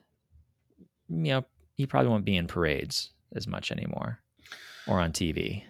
[1.09, 4.19] you know, he probably won't be in parades as much anymore,
[4.87, 5.63] or on TV.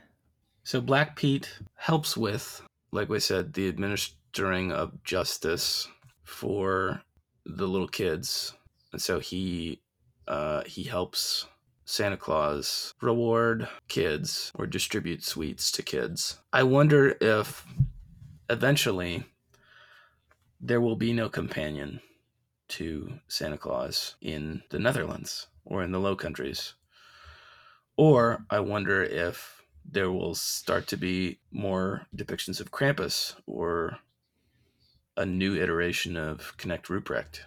[0.63, 2.61] So Black Pete helps with,
[2.91, 5.87] like we said, the administering of justice
[6.23, 7.01] for
[7.45, 8.53] the little kids,
[8.91, 9.81] and so he
[10.27, 11.47] uh, he helps
[11.85, 16.39] Santa Claus reward kids or distribute sweets to kids.
[16.51, 17.65] I wonder if
[18.49, 19.25] eventually
[20.61, 21.99] there will be no companion
[22.69, 26.73] to Santa Claus in the Netherlands or in the Low Countries.
[27.97, 33.99] Or I wonder if there will start to be more depictions of Krampus or
[35.15, 37.41] a new iteration of Knecht Ruprecht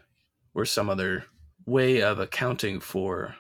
[0.55, 1.25] or some other
[1.65, 3.37] way of accounting for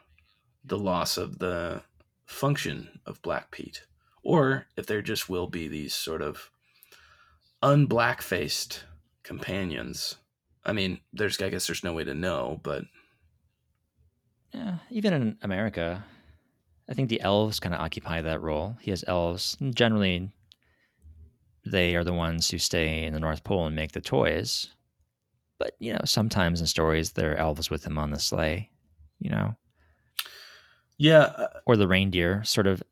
[0.64, 1.82] the loss of the
[2.24, 3.86] function of Black Pete.
[4.22, 6.50] Or if there just will be these sort of
[7.62, 8.84] unblack faced
[9.22, 10.16] companions.
[10.64, 12.84] I mean, there's I guess there's no way to know, but
[14.52, 16.04] yeah, even in America,
[16.88, 18.76] I think the elves kind of occupy that role.
[18.80, 19.56] He has elves.
[19.70, 20.30] Generally,
[21.66, 24.68] they are the ones who stay in the North Pole and make the toys.
[25.58, 28.70] But, you know, sometimes in stories, there are elves with them on the sleigh,
[29.18, 29.56] you know?
[30.98, 31.32] Yeah.
[31.36, 32.82] Uh, or the reindeer, sort of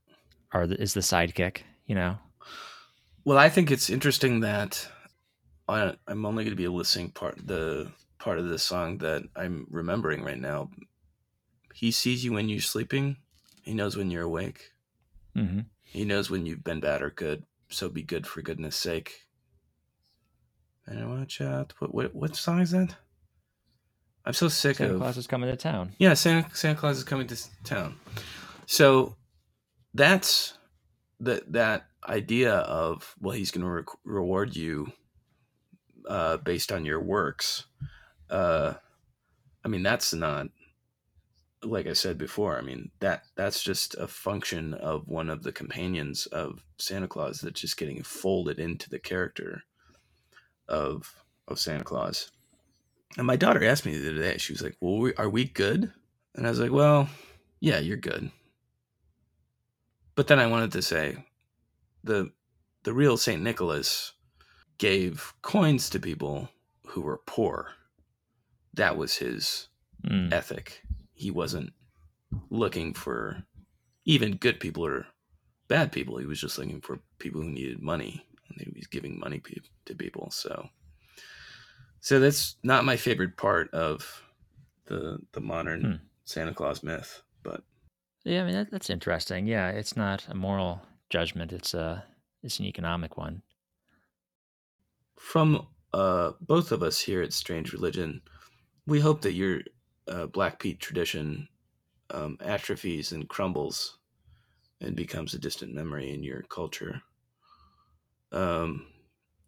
[0.52, 1.62] are the, is the sidekick.
[1.86, 2.16] You know.
[3.26, 4.88] Well, I think it's interesting that
[5.68, 9.66] I, I'm only going to be listening part the part of this song that I'm
[9.68, 10.70] remembering right now.
[11.74, 13.18] He sees you when you're sleeping.
[13.62, 14.70] He knows when you're awake.
[15.36, 15.60] Mm-hmm.
[15.82, 17.44] He knows when you've been bad or good.
[17.74, 19.26] So be good for goodness sake.
[20.86, 21.72] And watch out.
[21.78, 22.94] What what what song is that?
[24.24, 25.92] I'm so sick Santa of Santa Claus is coming to town.
[25.98, 26.14] yeah.
[26.14, 27.96] Santa Santa Claus is coming to town.
[28.66, 29.16] So
[29.92, 30.54] that's
[31.20, 34.92] that that idea of well, he's going to re- reward you
[36.08, 37.64] uh, based on your works.
[38.30, 38.74] Uh,
[39.64, 40.46] I mean, that's not
[41.64, 42.58] like I said before.
[42.58, 47.40] I mean that that's just a function of one of the companions of Santa Claus
[47.40, 49.62] that's just getting folded into the character
[50.68, 51.14] of
[51.48, 52.30] of Santa Claus.
[53.16, 54.38] And my daughter asked me the other day.
[54.38, 55.92] She was like, "Well, we, are we good?"
[56.34, 57.08] And I was like, "Well,
[57.60, 58.30] yeah, you're good."
[60.16, 61.24] But then I wanted to say,
[62.02, 62.30] the
[62.82, 64.12] the real Saint Nicholas
[64.78, 66.50] gave coins to people
[66.88, 67.72] who were poor.
[68.74, 69.68] That was his
[70.04, 70.32] Mm.
[70.34, 70.83] ethic.
[71.14, 71.72] He wasn't
[72.50, 73.44] looking for
[74.06, 75.06] even good people or
[75.68, 76.18] bad people.
[76.18, 79.62] He was just looking for people who needed money, and he was giving money pe-
[79.86, 80.30] to people.
[80.30, 80.68] So,
[82.00, 84.22] so that's not my favorite part of
[84.86, 86.06] the the modern Hmm.
[86.24, 87.22] Santa Claus myth.
[87.42, 87.64] But
[88.24, 89.46] Yeah, I mean that, that's interesting.
[89.46, 92.04] Yeah, it's not a moral judgment; it's a
[92.42, 93.42] it's an economic one.
[95.18, 98.22] from uh, both of us here at Strange Religion,
[98.86, 99.62] we hope that your
[100.08, 101.48] uh, Black Pete tradition
[102.10, 103.98] um, atrophies and crumbles
[104.80, 107.02] and becomes a distant memory in your culture.
[108.32, 108.86] Um,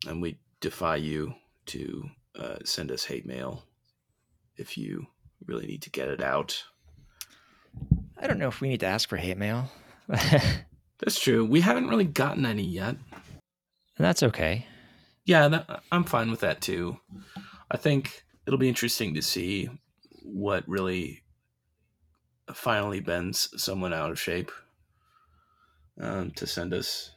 [0.06, 1.34] and we defy you
[1.66, 3.64] to uh, send us hate mail
[4.56, 5.06] if you
[5.46, 6.62] really need to get it out.
[8.18, 9.70] I don't know if we need to ask for hate mail.
[10.08, 11.44] That's true.
[11.44, 12.96] We haven't really gotten any yet.
[13.98, 14.66] that's okay.
[15.26, 16.98] Yeah, that, I'm fine with that too.
[17.70, 19.68] I think it'll be interesting to see
[20.26, 21.22] what really
[22.52, 24.50] finally bends someone out of shape
[26.00, 27.10] um, to send us.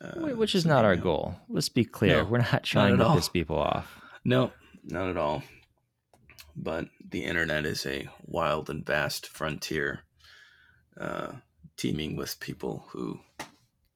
[0.00, 1.04] Uh, Which is not our email.
[1.04, 1.36] goal.
[1.48, 2.22] Let's be clear.
[2.22, 4.00] No, We're not trying at to piss people off.
[4.24, 4.52] No,
[4.84, 5.42] not at all.
[6.56, 10.00] But the internet is a wild and vast frontier,
[11.00, 11.32] uh,
[11.76, 13.20] teeming with people who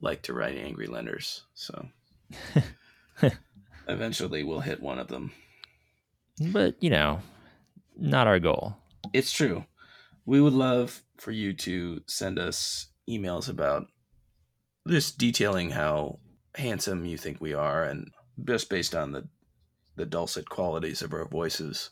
[0.01, 1.43] like to write angry letters.
[1.55, 1.89] So
[3.89, 5.33] eventually we'll hit one of them.
[6.53, 7.21] But, you know,
[7.99, 8.77] not our goal.
[9.13, 9.65] It's true.
[10.27, 13.87] We would love for you to send us emails about
[14.87, 16.19] just detailing how
[16.55, 18.11] handsome you think we are and
[18.45, 19.29] just based on the
[19.97, 21.91] the dulcet qualities of our voices.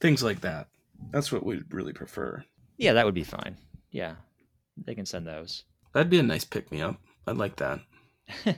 [0.00, 0.68] Things like that.
[1.10, 2.44] That's what we'd really prefer.
[2.76, 3.56] Yeah, that would be fine.
[3.90, 4.14] Yeah,
[4.76, 5.64] they can send those.
[5.92, 7.00] That'd be a nice pick me up.
[7.26, 7.80] I'd like that.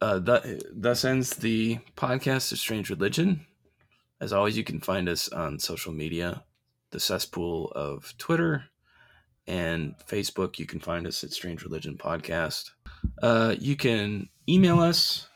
[0.00, 3.44] Uh, that thus ends the podcast of Strange Religion.
[4.22, 6.44] As always, you can find us on social media,
[6.92, 8.66] the cesspool of Twitter
[9.48, 10.60] and Facebook.
[10.60, 12.70] You can find us at Strange Religion Podcast.
[13.20, 15.26] Uh, you can email us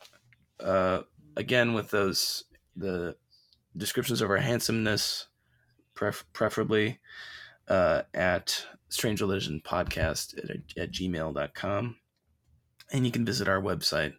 [0.61, 1.01] uh,
[1.35, 2.45] again with those
[2.77, 3.17] the
[3.75, 5.27] descriptions of our handsomeness,
[5.93, 6.99] pref- preferably
[7.67, 10.49] uh, at Strange Religion Podcast at,
[10.81, 11.97] at gmail.com.
[12.93, 14.13] And you can visit our website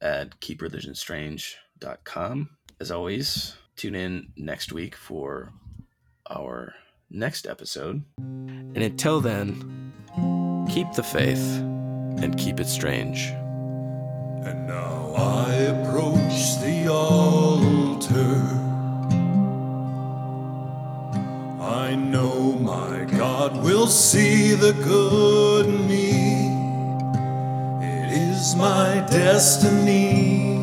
[0.00, 2.50] at keepreligionsstrange.com.
[2.80, 5.52] As always, tune in next week for
[6.30, 6.74] our
[7.10, 8.02] next episode.
[8.18, 9.92] And until then,
[10.70, 11.58] keep the faith
[12.22, 13.28] and keep it strange.
[14.44, 18.40] And now I approach the altar.
[21.60, 26.50] I know my God will see the good in me.
[27.86, 30.61] It is my destiny.